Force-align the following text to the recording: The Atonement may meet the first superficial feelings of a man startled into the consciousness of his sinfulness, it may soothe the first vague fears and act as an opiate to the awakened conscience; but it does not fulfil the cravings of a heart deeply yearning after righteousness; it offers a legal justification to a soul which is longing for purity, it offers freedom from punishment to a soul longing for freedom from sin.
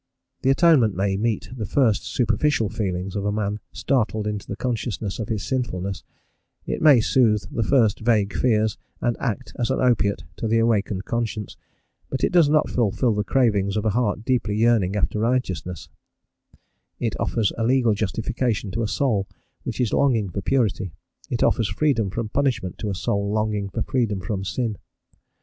The 0.41 0.49
Atonement 0.49 0.95
may 0.95 1.15
meet 1.15 1.51
the 1.55 1.67
first 1.67 2.05
superficial 2.07 2.69
feelings 2.69 3.15
of 3.15 3.23
a 3.23 3.31
man 3.31 3.59
startled 3.71 4.25
into 4.25 4.47
the 4.47 4.55
consciousness 4.55 5.19
of 5.19 5.29
his 5.29 5.45
sinfulness, 5.45 6.03
it 6.65 6.81
may 6.81 7.01
soothe 7.01 7.43
the 7.51 7.61
first 7.61 7.99
vague 7.99 8.33
fears 8.33 8.79
and 8.99 9.15
act 9.19 9.53
as 9.59 9.69
an 9.69 9.79
opiate 9.79 10.23
to 10.37 10.47
the 10.47 10.57
awakened 10.57 11.05
conscience; 11.05 11.55
but 12.09 12.23
it 12.23 12.31
does 12.31 12.49
not 12.49 12.67
fulfil 12.67 13.13
the 13.13 13.23
cravings 13.23 13.77
of 13.77 13.85
a 13.85 13.91
heart 13.91 14.25
deeply 14.25 14.55
yearning 14.55 14.95
after 14.95 15.19
righteousness; 15.19 15.87
it 16.99 17.15
offers 17.19 17.53
a 17.55 17.63
legal 17.63 17.93
justification 17.93 18.71
to 18.71 18.81
a 18.81 18.87
soul 18.87 19.27
which 19.61 19.79
is 19.79 19.93
longing 19.93 20.29
for 20.31 20.41
purity, 20.41 20.91
it 21.29 21.43
offers 21.43 21.69
freedom 21.69 22.09
from 22.09 22.27
punishment 22.27 22.79
to 22.79 22.89
a 22.89 22.95
soul 22.95 23.31
longing 23.31 23.69
for 23.69 23.83
freedom 23.83 24.19
from 24.19 24.43
sin. 24.43 24.79